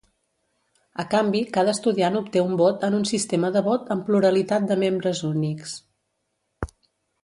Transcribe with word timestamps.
A 1.03 1.03
canvi, 1.11 1.41
cada 1.57 1.75
estudiant 1.77 2.17
obté 2.23 2.43
un 2.47 2.57
vot 2.63 2.87
en 2.89 2.99
un 3.03 3.07
sistema 3.13 3.53
de 3.59 3.65
vot 3.71 3.95
amb 3.97 4.09
pluralitat 4.11 4.69
de 4.75 4.83
membres 4.89 5.25
únics. 5.33 5.73